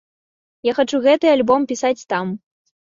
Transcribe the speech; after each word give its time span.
Я 0.69 0.75
хачу 0.79 1.03
гэты 1.05 1.31
альбом 1.35 1.69
пісаць 1.75 1.97
там. 2.17 2.39